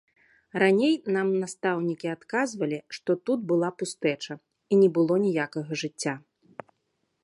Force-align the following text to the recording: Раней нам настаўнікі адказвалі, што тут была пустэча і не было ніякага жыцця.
Раней 0.61 0.93
нам 1.15 1.27
настаўнікі 1.43 2.07
адказвалі, 2.15 2.79
што 2.99 3.09
тут 3.29 3.39
была 3.53 3.69
пустэча 3.83 4.33
і 4.43 4.73
не 4.85 4.89
было 5.01 5.13
ніякага 5.29 5.71
жыцця. 5.85 6.13